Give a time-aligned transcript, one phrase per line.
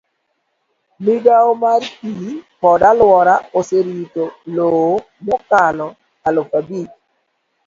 [1.03, 2.17] migawo mar pi
[2.59, 4.23] kod alwora oserito
[4.55, 4.89] lowo
[5.27, 5.87] mokalo
[6.27, 6.93] aluf abich.